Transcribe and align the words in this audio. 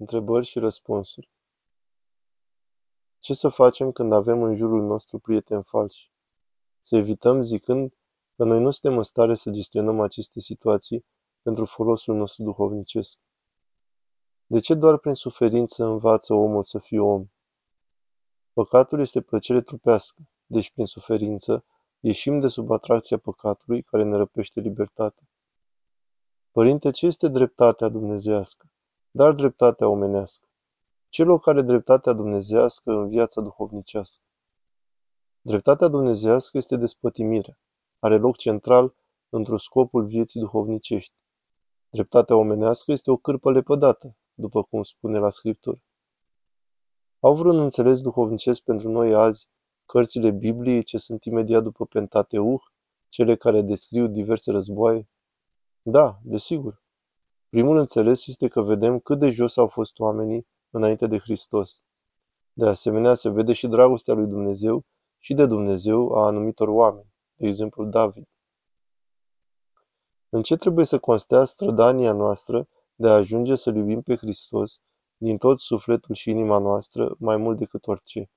Întrebări 0.00 0.46
și 0.46 0.58
răspunsuri. 0.58 1.30
Ce 3.18 3.34
să 3.34 3.48
facem 3.48 3.92
când 3.92 4.12
avem 4.12 4.42
în 4.42 4.56
jurul 4.56 4.82
nostru 4.86 5.18
prieteni 5.18 5.62
falși? 5.62 6.12
Să 6.80 6.96
evităm 6.96 7.42
zicând 7.42 7.92
că 8.36 8.44
noi 8.44 8.60
nu 8.60 8.70
suntem 8.70 8.98
în 8.98 9.04
stare 9.04 9.34
să 9.34 9.50
gestionăm 9.50 10.00
aceste 10.00 10.40
situații 10.40 11.04
pentru 11.42 11.64
folosul 11.64 12.14
nostru 12.14 12.42
duhovnicesc. 12.42 13.18
De 14.46 14.60
ce 14.60 14.74
doar 14.74 14.98
prin 14.98 15.14
suferință 15.14 15.84
învață 15.84 16.34
omul 16.34 16.62
să 16.62 16.78
fie 16.78 17.00
om? 17.00 17.26
Păcatul 18.52 19.00
este 19.00 19.20
plăcere 19.20 19.60
trupească, 19.60 20.28
deci 20.46 20.70
prin 20.70 20.86
suferință 20.86 21.64
ieșim 22.00 22.40
de 22.40 22.48
sub 22.48 22.70
atracția 22.70 23.18
păcatului 23.18 23.82
care 23.82 24.02
ne 24.02 24.16
răpește 24.16 24.60
libertatea. 24.60 25.28
Părinte, 26.50 26.90
ce 26.90 27.06
este 27.06 27.28
dreptatea 27.28 27.88
dumnezească? 27.88 28.70
Dar 29.18 29.32
dreptatea 29.32 29.88
omenească. 29.88 30.48
Ce 31.08 31.22
loc 31.22 31.46
are 31.46 31.62
dreptatea 31.62 32.12
dumnezească 32.12 32.90
în 32.92 33.08
viața 33.08 33.40
duhovnicească? 33.40 34.22
Dreptatea 35.40 35.88
dumnezească 35.88 36.56
este 36.56 36.76
despătimirea. 36.76 37.58
Are 37.98 38.16
loc 38.16 38.36
central 38.36 38.94
într-o 39.28 39.58
scopul 39.58 40.06
vieții 40.06 40.40
duhovnicești. 40.40 41.14
Dreptatea 41.90 42.36
omenească 42.36 42.92
este 42.92 43.10
o 43.10 43.16
cârpă 43.16 43.50
lepădată, 43.50 44.16
după 44.34 44.62
cum 44.62 44.82
spune 44.82 45.18
la 45.18 45.30
Scriptură. 45.30 45.80
Au 47.20 47.34
vreun 47.34 47.58
înțeles 47.58 48.00
duhovnicesc 48.00 48.60
pentru 48.60 48.88
noi 48.88 49.14
azi 49.14 49.48
cărțile 49.86 50.30
Bibliei 50.30 50.82
ce 50.82 50.98
sunt 50.98 51.24
imediat 51.24 51.62
după 51.62 51.86
Pentateuch, 51.86 52.64
cele 53.08 53.36
care 53.36 53.62
descriu 53.62 54.06
diverse 54.06 54.50
războaie? 54.50 55.08
Da, 55.82 56.18
desigur. 56.22 56.86
Primul 57.48 57.76
înțeles 57.76 58.26
este 58.26 58.48
că 58.48 58.62
vedem 58.62 58.98
cât 58.98 59.18
de 59.18 59.30
jos 59.30 59.56
au 59.56 59.66
fost 59.66 59.98
oamenii 59.98 60.46
înainte 60.70 61.06
de 61.06 61.18
Hristos. 61.18 61.82
De 62.52 62.66
asemenea, 62.66 63.14
se 63.14 63.30
vede 63.30 63.52
și 63.52 63.66
dragostea 63.66 64.14
lui 64.14 64.26
Dumnezeu 64.26 64.84
și 65.18 65.34
de 65.34 65.46
Dumnezeu 65.46 66.14
a 66.14 66.26
anumitor 66.26 66.68
oameni, 66.68 67.12
de 67.34 67.46
exemplu 67.46 67.84
David. 67.84 68.28
În 70.28 70.42
ce 70.42 70.56
trebuie 70.56 70.84
să 70.84 70.98
constea 70.98 71.44
strădania 71.44 72.12
noastră 72.12 72.68
de 72.94 73.08
a 73.08 73.14
ajunge 73.14 73.54
să 73.54 73.70
iubim 73.74 74.02
pe 74.02 74.16
Hristos 74.16 74.80
din 75.16 75.38
tot 75.38 75.60
sufletul 75.60 76.14
și 76.14 76.30
inima 76.30 76.58
noastră 76.58 77.16
mai 77.18 77.36
mult 77.36 77.58
decât 77.58 77.86
orice? 77.86 78.30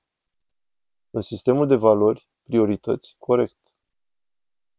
În 1.09 1.21
sistemul 1.21 1.67
de 1.67 1.75
valori, 1.75 2.29
priorități, 2.43 3.15
corect. 3.17 3.57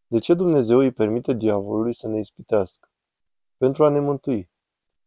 De 0.06 0.18
ce 0.18 0.34
Dumnezeu 0.34 0.78
îi 0.78 0.92
permite 0.92 1.32
diavolului 1.32 1.94
să 1.94 2.08
ne 2.08 2.18
ispitească? 2.18 2.91
Pentru 3.62 3.84
a 3.84 3.88
ne 3.88 4.00
mântui. 4.00 4.50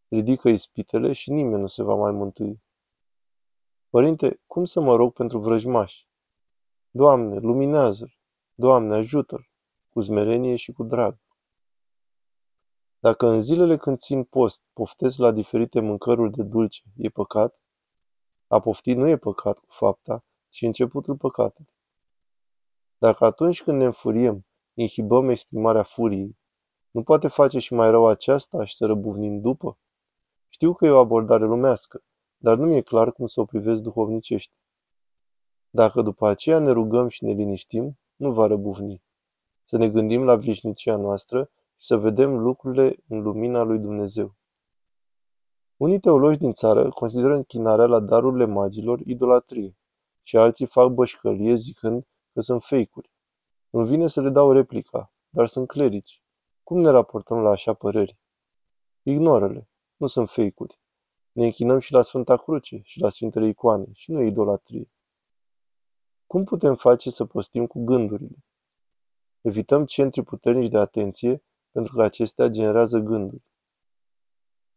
Ridică 0.07 0.49
ispitele 0.49 1.13
și 1.13 1.31
nimeni 1.31 1.61
nu 1.61 1.67
se 1.67 1.83
va 1.83 1.95
mai 1.95 2.11
mântui. 2.11 2.63
Părinte, 3.89 4.41
cum 4.47 4.65
să 4.65 4.81
mă 4.81 4.95
rog 4.95 5.13
pentru 5.13 5.39
vrăjmași? 5.39 6.07
Doamne, 6.89 7.39
luminează-l! 7.39 8.17
Doamne, 8.53 8.95
ajută-l! 8.95 9.49
Cu 9.89 10.01
smerenie 10.01 10.55
și 10.55 10.71
cu 10.71 10.83
drag. 10.83 11.19
Dacă 12.99 13.27
în 13.27 13.41
zilele 13.41 13.77
când 13.77 13.97
țin 13.97 14.23
post 14.23 14.61
poftesc 14.73 15.17
la 15.17 15.31
diferite 15.31 15.79
mâncăruri 15.79 16.31
de 16.31 16.43
dulce, 16.43 16.83
e 16.97 17.09
păcat? 17.09 17.59
A 18.47 18.59
pofti 18.59 18.93
nu 18.93 19.07
e 19.07 19.17
păcat 19.17 19.57
cu 19.57 19.67
fapta, 19.69 20.25
ci 20.49 20.61
începutul 20.61 21.17
păcatului. 21.17 21.73
Dacă 22.97 23.25
atunci 23.25 23.63
când 23.63 23.77
ne 23.77 23.85
înfuriem, 23.85 24.45
inhibăm 24.73 25.29
exprimarea 25.29 25.83
furiei, 25.83 26.37
nu 26.95 27.03
poate 27.03 27.27
face 27.27 27.59
și 27.59 27.73
mai 27.73 27.89
rău 27.89 28.05
aceasta 28.05 28.65
și 28.65 28.75
să 28.75 28.85
răbuvnim 28.85 29.39
după? 29.39 29.77
Știu 30.49 30.73
că 30.73 30.85
e 30.85 30.89
o 30.89 30.99
abordare 30.99 31.45
lumească, 31.45 32.03
dar 32.37 32.57
nu 32.57 32.65
mi-e 32.65 32.81
clar 32.81 33.11
cum 33.11 33.27
să 33.27 33.39
o 33.39 33.45
privesc 33.45 33.81
duhovnicește. 33.81 34.53
Dacă 35.69 36.01
după 36.01 36.27
aceea 36.27 36.59
ne 36.59 36.71
rugăm 36.71 37.07
și 37.07 37.23
ne 37.23 37.31
liniștim, 37.31 37.99
nu 38.15 38.33
va 38.33 38.47
răbuvni. 38.47 39.03
Să 39.65 39.77
ne 39.77 39.89
gândim 39.89 40.23
la 40.23 40.35
veșnicia 40.35 40.97
noastră 40.97 41.49
și 41.77 41.87
să 41.87 41.97
vedem 41.97 42.37
lucrurile 42.37 42.95
în 43.07 43.21
lumina 43.21 43.61
lui 43.61 43.79
Dumnezeu. 43.79 44.35
Unii 45.77 45.99
teologi 45.99 46.37
din 46.37 46.51
țară 46.51 46.89
consideră 46.89 47.35
închinarea 47.35 47.85
la 47.85 47.99
darurile 47.99 48.45
magilor 48.45 48.99
idolatrie 48.99 49.77
și 50.21 50.37
alții 50.37 50.65
fac 50.65 50.91
bășcălie 50.91 51.55
zicând 51.55 52.07
că 52.33 52.41
sunt 52.41 52.63
fake-uri. 52.63 53.11
Îmi 53.69 53.87
vine 53.87 54.07
să 54.07 54.21
le 54.21 54.29
dau 54.29 54.51
replica, 54.51 55.13
dar 55.29 55.47
sunt 55.47 55.67
clerici. 55.67 56.19
Cum 56.65 56.79
ne 56.79 56.89
raportăm 56.89 57.41
la 57.41 57.49
așa 57.49 57.73
păreri? 57.73 58.17
Ignoră-le. 59.03 59.69
Nu 59.95 60.07
sunt 60.07 60.29
fake-uri. 60.29 60.79
Ne 61.31 61.45
închinăm 61.45 61.79
și 61.79 61.91
la 61.91 62.01
Sfânta 62.01 62.37
Cruce 62.37 62.81
și 62.83 62.99
la 62.99 63.09
Sfintele 63.09 63.47
Icoane 63.47 63.85
și 63.93 64.11
nu 64.11 64.21
idolatrie. 64.21 64.91
Cum 66.27 66.43
putem 66.43 66.75
face 66.75 67.09
să 67.09 67.25
postim 67.25 67.67
cu 67.67 67.83
gândurile? 67.83 68.43
Evităm 69.41 69.85
centri 69.85 70.23
puternici 70.23 70.69
de 70.69 70.77
atenție 70.77 71.43
pentru 71.71 71.95
că 71.95 72.03
acestea 72.03 72.47
generează 72.47 72.99
gânduri. 72.99 73.43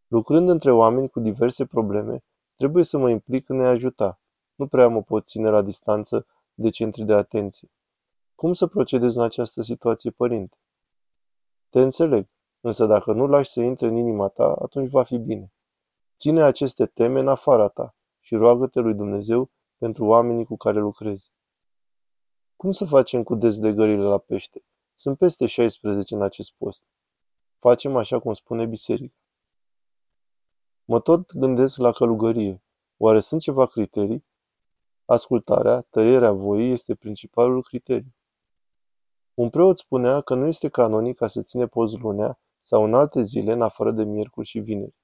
Lucrând 0.07 0.49
între 0.49 0.71
oameni 0.71 1.09
cu 1.09 1.19
diverse 1.19 1.65
probleme, 1.65 2.23
trebuie 2.55 2.83
să 2.83 2.97
mă 2.97 3.09
implic 3.09 3.49
în 3.49 3.59
a 3.59 3.67
ajuta. 3.67 4.19
Nu 4.55 4.67
prea 4.67 4.87
mă 4.87 5.01
pot 5.01 5.25
ține 5.25 5.49
la 5.49 5.61
distanță 5.61 6.25
de 6.53 6.69
centri 6.69 7.03
de 7.03 7.13
atenție. 7.13 7.71
Cum 8.35 8.53
să 8.53 8.67
procedez 8.67 9.15
în 9.15 9.23
această 9.23 9.61
situație, 9.61 10.11
părinte? 10.11 10.57
Te 11.69 11.81
înțeleg, 11.81 12.29
însă 12.61 12.85
dacă 12.85 13.13
nu 13.13 13.27
lași 13.27 13.51
să 13.51 13.61
intre 13.61 13.87
în 13.87 13.95
inima 13.95 14.27
ta, 14.27 14.53
atunci 14.61 14.89
va 14.89 15.03
fi 15.03 15.17
bine. 15.17 15.53
Ține 16.17 16.41
aceste 16.41 16.85
teme 16.85 17.19
în 17.19 17.27
afara 17.27 17.67
ta 17.67 17.95
și 18.19 18.35
roagă-te 18.35 18.79
lui 18.79 18.93
Dumnezeu 18.93 19.51
pentru 19.77 20.05
oamenii 20.05 20.45
cu 20.45 20.57
care 20.57 20.79
lucrezi. 20.79 21.31
Cum 22.55 22.71
să 22.71 22.85
facem 22.85 23.23
cu 23.23 23.35
dezlegările 23.35 24.03
la 24.03 24.17
pește? 24.17 24.63
Sunt 24.93 25.17
peste 25.17 25.47
16 25.47 26.15
în 26.15 26.21
acest 26.21 26.53
post. 26.57 26.83
Facem 27.59 27.95
așa 27.95 28.19
cum 28.19 28.33
spune 28.33 28.65
biserica. 28.65 29.15
Mă 30.85 30.99
tot 30.99 31.33
gândesc 31.33 31.77
la 31.77 31.91
călugărie. 31.91 32.63
Oare 32.97 33.19
sunt 33.19 33.41
ceva 33.41 33.65
criterii? 33.65 34.25
Ascultarea, 35.05 35.81
tăierea 35.81 36.31
voii 36.31 36.71
este 36.71 36.95
principalul 36.95 37.63
criteriu. 37.63 38.13
Un 39.39 39.49
preot 39.49 39.77
spunea 39.77 40.21
că 40.21 40.35
nu 40.35 40.47
este 40.47 40.69
canonic 40.69 41.17
ca 41.17 41.27
să 41.27 41.41
ține 41.41 41.67
post 41.67 41.97
lunea 41.97 42.39
sau 42.61 42.83
în 42.83 42.93
alte 42.93 43.21
zile 43.21 43.51
în 43.51 43.61
afară 43.61 43.91
de 43.91 44.03
miercuri 44.03 44.47
și 44.47 44.59
vineri. 44.59 44.95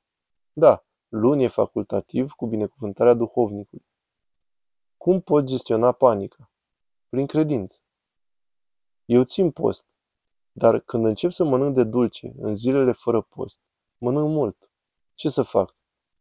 Da, 0.53 0.85
luni 1.07 1.43
e 1.43 1.47
facultativ 1.47 2.31
cu 2.31 2.47
binecuvântarea 2.47 3.13
duhovnicului. 3.13 3.85
Cum 4.97 5.21
pot 5.21 5.43
gestiona 5.43 5.91
panica? 5.91 6.51
Prin 7.09 7.25
credință. 7.25 7.79
Eu 9.05 9.23
țin 9.23 9.51
post, 9.51 9.85
dar 10.51 10.79
când 10.79 11.05
încep 11.05 11.31
să 11.31 11.43
mănânc 11.43 11.75
de 11.75 11.83
dulce 11.83 12.33
în 12.37 12.55
zilele 12.55 12.91
fără 12.91 13.21
post, 13.21 13.59
mănânc 13.97 14.29
mult. 14.29 14.71
Ce 15.13 15.29
să 15.29 15.41
fac? 15.41 15.75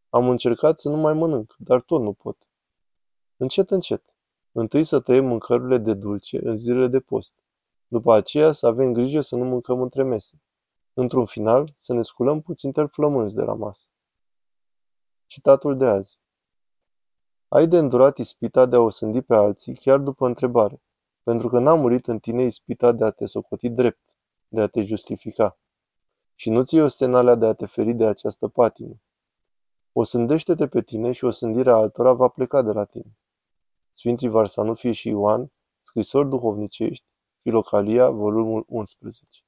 Am 0.09 0.29
încercat 0.29 0.79
să 0.79 0.89
nu 0.89 0.97
mai 0.97 1.13
mănânc, 1.13 1.55
dar 1.59 1.81
tot 1.81 2.03
nu 2.03 2.13
pot. 2.13 2.49
Încet, 3.37 3.71
încet. 3.71 4.15
Întâi 4.53 4.85
să 4.85 5.01
tăiem 5.01 5.25
mâncărurile 5.25 5.79
de 5.79 5.95
dulce 5.95 6.41
în 6.43 6.57
zilele 6.57 6.89
de 6.89 7.01
post. 7.01 7.35
După 7.95 8.15
aceea 8.15 8.53
să 8.53 8.67
avem 8.67 8.93
grijă 8.93 9.21
să 9.21 9.37
nu 9.37 9.45
mâncăm 9.45 9.81
între 9.81 10.03
mese. 10.03 10.43
Într-un 10.95 11.27
final, 11.27 11.75
să 11.77 11.93
ne 11.93 12.03
sculăm 12.03 12.41
puțin 12.41 12.73
flămânzi 12.91 13.35
de 13.35 13.43
la 13.43 13.55
masă. 13.55 13.87
Citatul 15.27 15.77
de 15.77 15.85
azi. 15.85 16.19
Ai 17.49 17.67
de 17.67 17.79
îndurat 17.79 18.19
ispita 18.19 18.67
de 18.67 18.77
a 18.77 18.81
o 18.81 18.89
sândi 18.89 19.23
pe 19.23 19.35
alții 19.35 19.75
chiar 19.75 19.99
după 19.99 20.27
întrebare, 20.27 20.83
pentru 21.23 21.49
că 21.49 21.59
n-a 21.59 21.75
murit 21.75 22.07
în 22.07 22.19
tine 22.19 22.43
ispita 22.43 22.93
de 22.93 23.05
a 23.05 23.11
te 23.11 23.27
socoti 23.27 23.69
drept, 23.69 24.15
de 24.49 24.61
a 24.61 24.67
te 24.67 24.83
justifica. 24.83 25.59
Și 26.35 26.51
nu 26.51 26.63
ți 26.63 26.79
ostenalea 26.79 27.35
de 27.35 27.47
a 27.47 27.53
te 27.53 27.67
feri 27.67 27.93
de 27.93 28.07
această 28.07 28.49
patimă. 28.49 29.01
O 29.93 30.03
sândește-te 30.03 30.69
pe 30.69 30.83
tine 30.83 31.13
și 31.13 31.25
o 31.25 31.31
sândire 31.31 31.71
a 31.71 31.75
altora 31.75 32.13
va 32.13 32.29
pleca 32.29 32.63
de 32.63 32.73
la 32.73 32.85
tine. 32.85 33.19
Sfinții 33.93 34.29
Varsanufie 34.29 34.93
și 34.93 35.09
Ioan, 35.09 35.53
scrisori 35.81 36.29
duhovnicești, 36.29 37.13
Filocalia, 37.45 38.09
volumul 38.11 38.65
11 38.69 39.44